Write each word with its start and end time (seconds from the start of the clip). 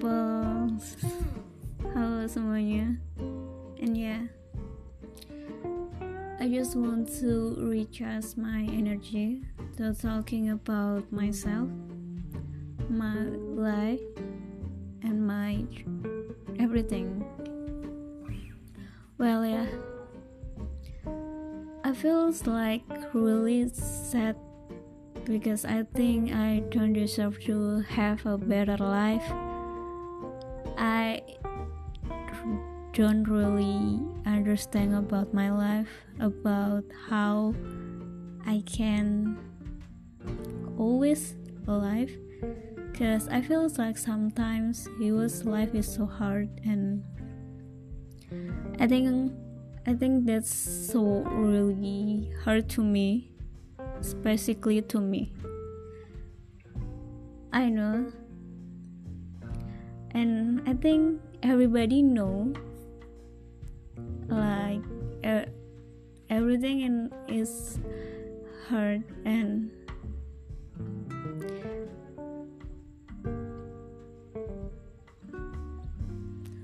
people 0.00 0.80
halo 1.92 2.24
semuanya. 2.24 2.96
And 3.84 3.92
yeah. 3.92 4.24
I 6.40 6.48
just 6.48 6.72
want 6.72 7.12
to 7.20 7.52
recharge 7.60 8.32
my 8.40 8.64
energy. 8.64 9.44
To 9.76 9.92
talking 9.92 10.56
about 10.56 11.04
myself 11.12 11.68
my 12.88 13.28
life 13.52 14.00
and 15.04 15.20
my 15.20 15.68
everything. 16.58 17.20
Well 19.18 19.44
yeah. 19.44 19.68
I 21.84 21.92
feels 21.92 22.46
like 22.46 22.88
really 23.12 23.68
sad 23.68 24.36
because 25.24 25.64
I 25.68 25.84
think 25.92 26.32
I 26.32 26.64
don't 26.72 26.92
deserve 26.94 27.36
to 27.44 27.84
have 27.92 28.24
a 28.24 28.38
better 28.38 28.78
life. 28.80 29.28
Don't 32.92 33.24
really 33.24 34.00
understand 34.26 34.94
about 34.94 35.32
my 35.32 35.50
life, 35.50 35.88
about 36.18 36.84
how 37.08 37.54
I 38.46 38.62
can 38.66 39.38
always 40.78 41.36
alive 41.66 42.10
because 42.90 43.28
I 43.28 43.40
feel 43.40 43.68
like 43.78 43.96
sometimes 43.96 44.88
it 45.00 45.12
was 45.12 45.44
life 45.44 45.74
is 45.74 45.86
so 45.86 46.06
hard 46.06 46.48
and 46.64 47.04
I 48.78 48.86
think 48.86 49.32
I 49.86 49.94
think 49.94 50.26
that's 50.26 50.52
so 50.52 51.24
really 51.24 52.32
hard 52.44 52.68
to 52.76 52.82
me 52.82 53.32
specifically 54.00 54.82
to 54.82 55.00
me. 55.00 55.32
I 57.52 57.68
know, 57.68 58.12
and 60.12 60.62
I 60.68 60.74
think 60.74 61.20
everybody 61.42 62.02
know, 62.02 62.52
everything 66.50 66.80
in 66.80 67.06
is 67.30 67.78
hard 68.66 69.06
and 69.24 69.70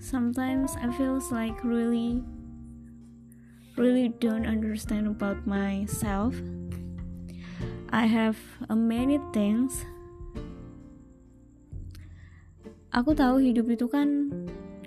sometimes 0.02 0.74
I 0.74 0.90
feels 0.90 1.30
like 1.30 1.62
really 1.62 2.18
really 3.78 4.10
don't 4.18 4.42
understand 4.42 5.06
about 5.06 5.46
myself 5.46 6.34
I 7.94 8.10
have 8.10 8.34
a 8.66 8.74
many 8.74 9.22
things. 9.30 9.86
Aku 12.90 13.14
tahu 13.14 13.38
hidup 13.38 13.70
itu 13.70 13.86
kan 13.86 14.34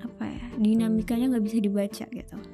apa 0.04 0.28
ya 0.28 0.46
dinamikanya 0.60 1.32
nggak 1.32 1.46
bisa 1.48 1.58
dibaca 1.64 2.06
gitu. 2.12 2.49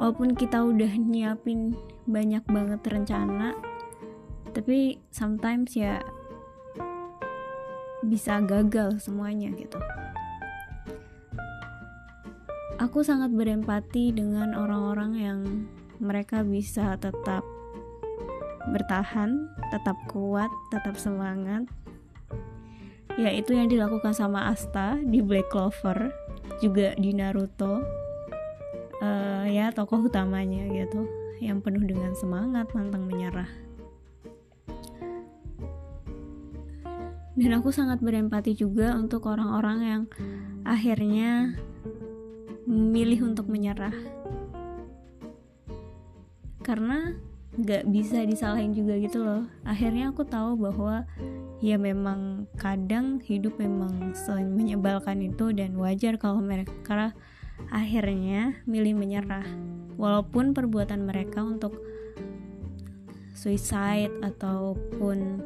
Walaupun 0.00 0.32
kita 0.32 0.64
udah 0.64 0.96
nyiapin 0.96 1.76
banyak 2.08 2.40
banget 2.48 2.80
rencana, 2.88 3.52
tapi 4.56 4.96
sometimes 5.12 5.76
ya 5.76 6.00
bisa 8.00 8.40
gagal 8.40 8.96
semuanya 9.04 9.52
gitu. 9.52 9.76
Aku 12.80 13.04
sangat 13.04 13.28
berempati 13.36 14.08
dengan 14.16 14.56
orang-orang 14.56 15.12
yang 15.20 15.38
mereka 16.00 16.40
bisa 16.40 16.96
tetap 16.96 17.44
bertahan, 18.72 19.52
tetap 19.68 20.00
kuat, 20.08 20.48
tetap 20.72 20.96
semangat. 20.96 21.68
Ya 23.20 23.28
itu 23.36 23.52
yang 23.52 23.68
dilakukan 23.68 24.16
sama 24.16 24.48
Asta 24.48 24.96
di 24.96 25.20
Black 25.20 25.52
Clover, 25.52 26.08
juga 26.64 26.96
di 26.96 27.12
Naruto. 27.12 27.84
Uh, 29.00 29.29
ya 29.46 29.72
tokoh 29.72 30.08
utamanya 30.08 30.66
gitu, 30.72 31.06
yang 31.40 31.62
penuh 31.64 31.80
dengan 31.84 32.12
semangat, 32.16 32.68
pantang 32.72 33.06
menyerah. 33.06 33.48
Dan 37.38 37.56
aku 37.56 37.72
sangat 37.72 38.04
berempati 38.04 38.52
juga 38.52 38.92
untuk 38.98 39.24
orang-orang 39.24 39.78
yang 39.80 40.02
akhirnya 40.68 41.56
memilih 42.68 43.32
untuk 43.32 43.48
menyerah. 43.48 43.96
Karena 46.60 47.16
nggak 47.60 47.90
bisa 47.90 48.22
disalahin 48.22 48.70
juga 48.70 48.94
gitu 48.94 49.26
loh 49.26 49.42
akhirnya 49.66 50.14
aku 50.14 50.22
tahu 50.22 50.54
bahwa 50.54 51.02
ya 51.58 51.74
memang 51.74 52.46
kadang 52.54 53.18
hidup 53.20 53.58
memang 53.58 54.14
menyebalkan 54.54 55.18
itu 55.18 55.50
dan 55.50 55.74
wajar 55.74 56.14
kalau 56.14 56.38
mereka 56.38 57.10
akhirnya 57.68 58.56
milih 58.64 58.96
menyerah. 58.96 59.44
Walaupun 60.00 60.56
perbuatan 60.56 61.04
mereka 61.04 61.44
untuk 61.44 61.76
suicide 63.36 64.12
ataupun 64.24 65.44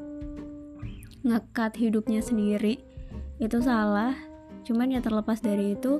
ngekat 1.26 1.74
hidupnya 1.74 2.22
sendiri 2.22 2.78
itu 3.42 3.58
salah. 3.58 4.14
Cuman 4.62 4.94
ya 4.94 5.02
terlepas 5.02 5.42
dari 5.42 5.74
itu 5.74 5.98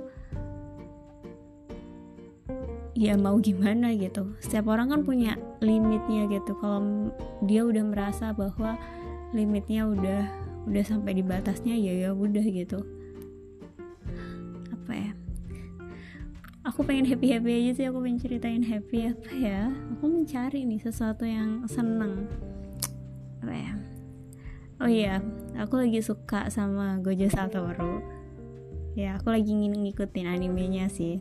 ya 2.95 3.19
mau 3.19 3.37
gimana 3.43 3.91
gitu. 3.99 4.39
Setiap 4.39 4.71
orang 4.71 4.95
kan 4.95 5.01
punya 5.03 5.35
limitnya 5.59 6.31
gitu. 6.31 6.55
Kalau 6.63 7.11
dia 7.43 7.67
udah 7.67 7.83
merasa 7.83 8.31
bahwa 8.31 8.79
limitnya 9.35 9.91
udah 9.91 10.23
udah 10.65 10.85
sampai 10.87 11.19
di 11.19 11.23
batasnya 11.27 11.75
ya 11.75 12.09
ya 12.09 12.11
udah 12.15 12.45
gitu. 12.47 12.81
Apa 14.71 14.93
ya 14.95 15.24
aku 16.65 16.81
pengen 16.81 17.05
happy 17.05 17.37
happy 17.37 17.51
aja 17.61 17.71
sih 17.77 17.87
aku 17.87 18.01
pengen 18.01 18.19
ceritain 18.19 18.65
happy 18.65 19.13
apa 19.13 19.31
ya? 19.37 19.61
Aku 19.97 20.05
mencari 20.09 20.65
nih 20.65 20.81
sesuatu 20.81 21.29
yang 21.29 21.69
seneng. 21.69 22.25
Apa 23.45 23.53
ya? 23.53 23.73
Oh 24.81 24.91
iya 24.91 25.21
aku 25.61 25.85
lagi 25.85 26.01
suka 26.01 26.49
sama 26.49 26.99
Gojo 27.05 27.29
Satoru. 27.29 28.01
Ya 28.97 29.21
aku 29.21 29.31
lagi 29.31 29.53
ngikutin 29.53 30.27
animenya 30.27 30.89
sih. 30.89 31.21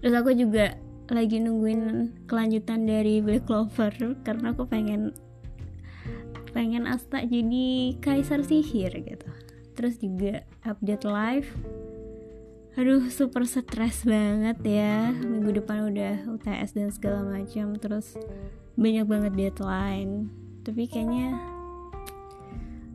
Terus 0.00 0.14
aku 0.14 0.32
juga 0.32 0.78
lagi 1.10 1.42
nungguin 1.42 2.14
kelanjutan 2.30 2.86
dari 2.86 3.18
Black 3.18 3.50
Clover 3.50 3.92
karena 4.22 4.54
aku 4.54 4.70
pengen 4.70 5.10
pengen 6.54 6.86
Asta 6.86 7.26
jadi 7.26 7.98
kaisar 7.98 8.46
sihir 8.46 8.94
gitu. 8.94 9.28
Terus 9.74 9.98
juga 9.98 10.46
update 10.62 11.04
live 11.04 11.50
aduh 12.80 13.12
super 13.12 13.44
stres 13.44 14.08
banget 14.08 14.56
ya. 14.64 15.12
Minggu 15.12 15.60
depan 15.60 15.92
udah 15.92 16.24
UTS 16.32 16.72
dan 16.72 16.88
segala 16.88 17.20
macam 17.28 17.76
terus 17.76 18.16
banyak 18.80 19.04
banget 19.04 19.32
deadline. 19.36 20.32
Tapi 20.64 20.88
kayaknya 20.88 21.36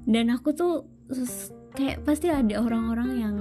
dan 0.09 0.34
aku 0.34 0.57
tuh 0.57 0.90
kayak 1.78 2.01
pasti 2.01 2.34
ada 2.34 2.66
orang-orang 2.66 3.09
yang 3.13 3.35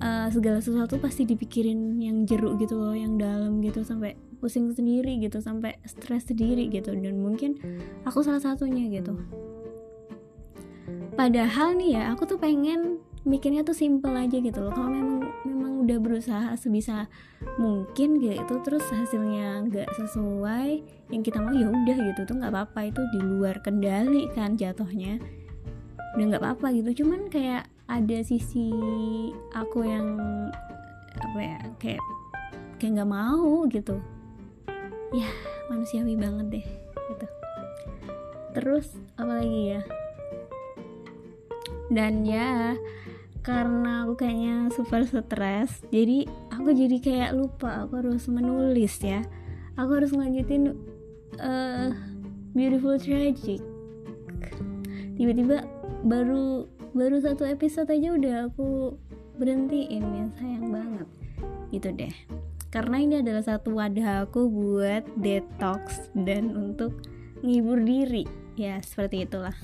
uh, 0.00 0.32
segala 0.32 0.64
sesuatu 0.64 0.96
pasti 0.96 1.28
dipikirin 1.28 2.00
yang 2.00 2.24
jeruk 2.24 2.56
gitu 2.64 2.80
loh 2.80 2.96
yang 2.96 3.20
dalam 3.20 3.60
gitu 3.60 3.84
sampai 3.84 4.16
pusing 4.40 4.72
sendiri 4.72 5.20
gitu 5.20 5.44
sampai 5.44 5.76
stres 5.84 6.32
sendiri 6.32 6.72
gitu. 6.72 6.96
Dan 6.96 7.20
mungkin 7.20 7.60
aku 8.08 8.24
salah 8.24 8.40
satunya 8.40 8.88
gitu. 8.88 9.20
Padahal 11.12 11.76
nih 11.76 12.00
ya 12.00 12.02
aku 12.16 12.24
tuh 12.24 12.40
pengen 12.40 13.04
mikirnya 13.28 13.68
tuh 13.68 13.76
simple 13.76 14.16
aja 14.16 14.40
gitu 14.40 14.64
loh. 14.64 14.72
Kalau 14.72 14.88
memang 14.88 15.17
memang 15.17 15.17
udah 15.88 16.04
berusaha 16.04 16.52
sebisa 16.60 17.08
mungkin 17.56 18.20
gitu 18.20 18.60
terus 18.60 18.84
hasilnya 18.92 19.64
nggak 19.64 19.88
sesuai 19.96 20.84
yang 21.08 21.24
kita 21.24 21.40
mau 21.40 21.56
ya 21.56 21.64
udah 21.64 21.96
gitu 22.12 22.28
tuh 22.28 22.36
nggak 22.36 22.52
apa-apa 22.52 22.92
itu 22.92 23.00
di 23.16 23.20
luar 23.24 23.56
kendali 23.64 24.28
kan 24.36 24.60
jatuhnya. 24.60 25.16
Udah 26.12 26.24
nggak 26.28 26.44
apa-apa 26.44 26.76
gitu 26.76 27.02
cuman 27.02 27.32
kayak 27.32 27.72
ada 27.88 28.20
sisi 28.20 28.68
aku 29.56 29.88
yang 29.88 30.20
apa 31.16 31.38
ya 31.40 31.58
kayak 31.80 32.04
kayak 32.76 33.00
nggak 33.00 33.08
mau 33.08 33.64
gitu. 33.72 33.96
Ya 35.16 35.32
manusiawi 35.72 36.20
banget 36.20 36.60
deh 36.60 36.66
gitu. 37.16 37.26
Terus 38.52 38.92
apa 39.16 39.40
lagi 39.40 39.62
ya? 39.72 39.82
Dan 41.88 42.28
ya 42.28 42.76
karena 43.48 44.04
aku 44.04 44.20
kayaknya 44.20 44.68
super 44.76 45.08
stres. 45.08 45.80
Jadi 45.88 46.28
aku 46.52 46.68
jadi 46.76 46.96
kayak 47.00 47.32
lupa 47.32 47.88
aku 47.88 48.04
harus 48.04 48.28
menulis 48.28 49.00
ya. 49.00 49.24
Aku 49.80 49.96
harus 49.96 50.12
ngelanjutin 50.12 50.76
uh, 51.40 51.88
beautiful 52.52 53.00
tragic. 53.00 53.64
Tiba-tiba 55.16 55.64
baru 56.04 56.68
baru 56.92 57.24
satu 57.24 57.48
episode 57.48 57.88
aja 57.88 58.12
udah 58.12 58.34
aku 58.52 58.92
berhentiin 59.40 60.04
ya 60.04 60.24
sayang 60.36 60.68
banget. 60.68 61.08
Gitu 61.72 61.88
deh. 61.96 62.12
Karena 62.68 63.00
ini 63.00 63.24
adalah 63.24 63.40
satu 63.40 63.80
wadah 63.80 64.28
aku 64.28 64.44
buat 64.44 65.08
detox 65.16 66.12
dan 66.12 66.52
untuk 66.52 67.00
ngibur 67.40 67.80
diri. 67.80 68.28
Ya 68.60 68.76
seperti 68.84 69.24
itulah. 69.24 69.56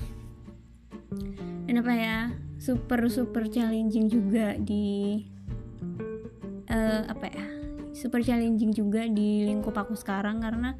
Dan 1.69 1.85
ya 1.85 2.33
super 2.55 3.07
super 3.11 3.45
challenging 3.51 4.07
juga 4.07 4.55
di 4.55 5.21
uh, 6.71 7.03
apa 7.07 7.25
ya? 7.31 7.45
Super 7.95 8.19
challenging 8.23 8.75
juga 8.75 9.07
di 9.07 9.47
lingkup 9.47 9.75
aku 9.75 9.95
sekarang 9.95 10.43
karena 10.43 10.75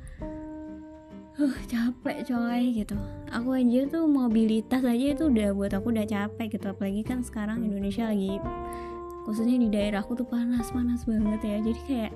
uh 1.36 1.58
capek 1.68 2.28
coy 2.28 2.64
gitu. 2.84 2.96
Aku 3.32 3.56
aja 3.56 3.88
tuh 3.92 4.08
mobilitas 4.08 4.84
aja 4.84 5.16
itu 5.16 5.28
udah 5.28 5.52
buat 5.52 5.72
aku 5.76 5.92
udah 5.92 6.08
capek 6.08 6.56
gitu. 6.56 6.72
Apalagi 6.72 7.04
kan 7.04 7.24
sekarang 7.24 7.64
Indonesia 7.64 8.08
lagi 8.08 8.40
khususnya 9.26 9.58
di 9.58 9.74
daerahku 9.74 10.14
tuh 10.14 10.28
panas 10.28 10.72
panas 10.72 11.04
banget 11.04 11.42
ya. 11.44 11.58
Jadi 11.60 11.82
kayak 11.88 12.14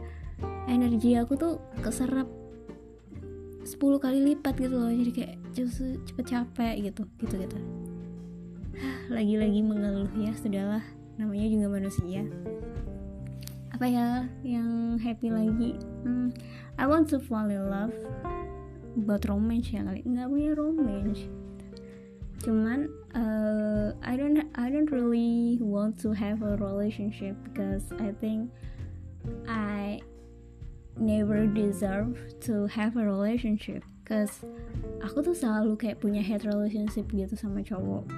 energi 0.72 1.20
aku 1.20 1.36
tuh 1.36 1.60
keserap 1.84 2.28
10 3.64 3.76
kali 3.76 4.20
lipat 4.34 4.56
gitu 4.56 4.76
loh. 4.76 4.92
Jadi 4.92 5.12
kayak 5.12 5.36
justru 5.52 6.00
cepet 6.08 6.26
capek 6.32 6.76
gitu 6.92 7.04
gitu 7.20 7.36
gitu 7.44 7.89
lagi-lagi 9.10 9.66
mengeluh 9.66 10.10
ya 10.14 10.32
sudahlah. 10.38 10.86
Namanya 11.18 11.48
juga 11.50 11.68
manusia. 11.68 12.22
Apa 13.74 13.86
ya 13.90 14.30
yang 14.46 15.02
happy 15.02 15.34
lagi? 15.34 15.76
Hmm, 16.06 16.30
I 16.78 16.86
want 16.86 17.10
to 17.12 17.18
fall 17.18 17.50
in 17.50 17.68
love 17.68 17.94
buat 18.98 19.26
romance 19.30 19.72
ya 19.74 19.82
kali 19.86 20.06
nggak 20.06 20.30
punya 20.30 20.52
romance. 20.54 21.26
Cuman 22.46 22.88
uh, 23.18 23.92
I 24.06 24.14
don't 24.16 24.46
I 24.56 24.70
don't 24.70 24.90
really 24.94 25.58
want 25.60 26.00
to 26.06 26.14
have 26.14 26.46
a 26.46 26.56
relationship 26.56 27.36
because 27.50 27.90
I 27.98 28.14
think 28.22 28.54
I 29.50 30.00
never 30.96 31.50
deserve 31.50 32.16
to 32.48 32.70
have 32.70 32.96
a 32.96 33.04
relationship. 33.04 33.84
Cause 34.06 34.42
aku 35.06 35.22
tuh 35.22 35.36
selalu 35.38 35.78
kayak 35.78 36.02
punya 36.02 36.22
head 36.22 36.42
relationship 36.42 37.08
gitu 37.14 37.38
sama 37.38 37.62
cowok 37.62 38.10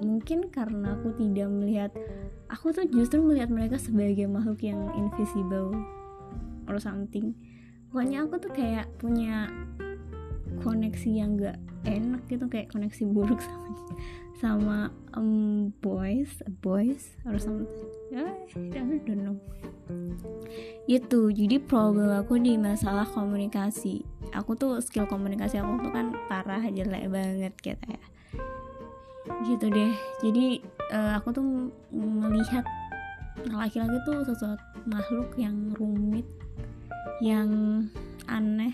mungkin 0.00 0.48
karena 0.48 0.96
aku 0.96 1.12
tidak 1.20 1.48
melihat 1.52 1.90
aku 2.48 2.72
tuh 2.74 2.88
justru 2.88 3.22
melihat 3.22 3.52
mereka 3.52 3.76
sebagai 3.78 4.26
makhluk 4.26 4.60
yang 4.64 4.90
invisible 4.96 5.76
or 6.66 6.80
something. 6.80 7.36
Pokoknya 7.90 8.26
aku 8.26 8.34
tuh 8.40 8.52
kayak 8.54 8.86
punya 8.98 9.50
koneksi 10.60 11.10
yang 11.10 11.38
gak 11.38 11.58
enak 11.88 12.20
gitu 12.28 12.44
kayak 12.50 12.68
koneksi 12.68 13.08
buruk 13.08 13.40
sama 13.46 13.68
sama 14.40 14.78
um, 15.16 15.72
boys 15.84 16.40
boys 16.64 17.16
or 17.28 17.36
something. 17.36 17.88
I 18.10 18.42
don't, 18.72 19.04
don't 19.06 19.22
know. 19.22 19.36
Itu 20.90 21.30
jadi 21.30 21.62
problem 21.62 22.10
aku 22.10 22.40
di 22.40 22.58
masalah 22.58 23.06
komunikasi. 23.06 24.02
Aku 24.34 24.54
tuh 24.58 24.80
skill 24.82 25.06
komunikasi 25.06 25.60
aku 25.60 25.82
tuh 25.82 25.92
kan 25.92 26.14
parah 26.26 26.62
jelek 26.66 27.10
banget 27.10 27.54
gitu 27.62 27.84
ya 27.84 28.02
gitu 29.44 29.66
deh. 29.68 29.92
Jadi 30.24 30.60
uh, 30.92 31.20
aku 31.20 31.34
tuh 31.34 31.44
melihat 31.92 32.64
laki-laki 33.48 33.96
tuh 34.04 34.20
sesuatu 34.26 34.60
makhluk 34.84 35.32
yang 35.40 35.72
rumit 35.80 36.26
yang 37.20 37.48
aneh 38.28 38.72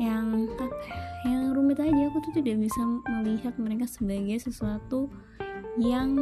yang 0.00 0.48
ya, 0.56 0.68
yang 1.28 1.52
rumit 1.52 1.76
aja. 1.76 2.08
Aku 2.08 2.24
tuh 2.24 2.32
tidak 2.40 2.56
bisa 2.60 2.80
melihat 3.20 3.52
mereka 3.60 3.84
sebagai 3.84 4.40
sesuatu 4.40 5.12
yang 5.76 6.16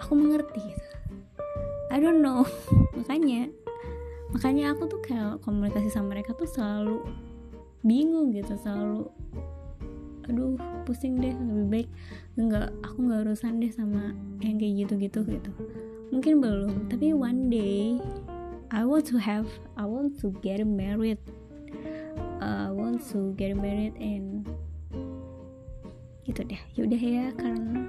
aku 0.00 0.12
mengerti 0.16 0.60
gitu. 0.60 0.88
I 1.92 2.00
don't 2.00 2.24
know. 2.24 2.48
Makanya 2.98 3.52
makanya 4.34 4.74
aku 4.74 4.90
tuh 4.90 4.98
kayak 4.98 5.38
komunikasi 5.46 5.94
sama 5.94 6.18
mereka 6.18 6.34
tuh 6.34 6.50
selalu 6.50 7.06
bingung 7.86 8.34
gitu 8.34 8.58
selalu 8.58 9.06
aduh 10.28 10.56
pusing 10.88 11.20
deh 11.20 11.32
lebih 11.36 11.66
baik 11.68 11.88
nggak 12.36 12.68
aku 12.82 12.96
nggak 13.04 13.20
urusan 13.28 13.60
deh 13.60 13.72
sama 13.72 14.12
yang 14.40 14.56
kayak 14.58 14.86
gitu-gitu 14.86 15.20
gitu. 15.28 15.50
Mungkin 16.12 16.38
belum 16.38 16.90
tapi 16.92 17.12
one 17.12 17.48
day 17.50 17.98
I 18.74 18.82
want 18.82 19.06
to 19.12 19.16
have 19.20 19.46
I 19.78 19.86
want 19.86 20.18
to 20.24 20.34
get 20.42 20.62
married. 20.66 21.20
Uh, 22.42 22.68
I 22.68 22.72
want 22.74 23.02
to 23.14 23.32
get 23.38 23.54
married 23.54 23.94
and 24.00 24.46
gitu 26.24 26.40
deh. 26.44 26.60
Yaudah 26.74 27.00
ya 27.00 27.26
karena 27.36 27.86